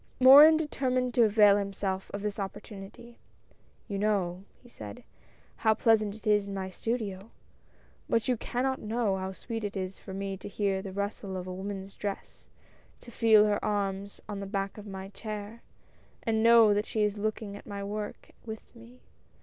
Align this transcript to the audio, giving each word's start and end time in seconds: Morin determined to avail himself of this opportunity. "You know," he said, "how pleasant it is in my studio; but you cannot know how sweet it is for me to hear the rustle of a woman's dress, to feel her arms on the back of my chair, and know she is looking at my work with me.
Morin 0.19 0.57
determined 0.57 1.13
to 1.13 1.25
avail 1.25 1.57
himself 1.57 2.09
of 2.11 2.23
this 2.23 2.39
opportunity. 2.39 3.19
"You 3.87 3.99
know," 3.99 4.45
he 4.63 4.67
said, 4.67 5.03
"how 5.57 5.75
pleasant 5.75 6.15
it 6.15 6.25
is 6.25 6.47
in 6.47 6.55
my 6.55 6.71
studio; 6.71 7.29
but 8.09 8.27
you 8.27 8.35
cannot 8.35 8.81
know 8.81 9.17
how 9.17 9.31
sweet 9.31 9.63
it 9.63 9.77
is 9.77 9.99
for 9.99 10.11
me 10.11 10.37
to 10.37 10.47
hear 10.49 10.81
the 10.81 10.91
rustle 10.91 11.37
of 11.37 11.45
a 11.45 11.53
woman's 11.53 11.93
dress, 11.93 12.47
to 13.01 13.11
feel 13.11 13.45
her 13.45 13.63
arms 13.63 14.19
on 14.27 14.39
the 14.39 14.47
back 14.47 14.79
of 14.79 14.87
my 14.87 15.09
chair, 15.09 15.61
and 16.23 16.41
know 16.41 16.81
she 16.81 17.03
is 17.03 17.19
looking 17.19 17.55
at 17.55 17.67
my 17.67 17.83
work 17.83 18.31
with 18.43 18.75
me. 18.75 19.01